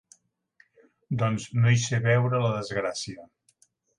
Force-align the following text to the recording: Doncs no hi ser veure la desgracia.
Doncs 1.23 1.45
no 1.59 1.75
hi 1.75 1.83
ser 1.83 2.01
veure 2.07 2.39
la 2.47 2.51
desgracia. 2.57 3.29